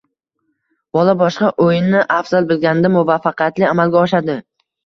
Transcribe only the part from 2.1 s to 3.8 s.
afzal bilganida muvaffaqiyatli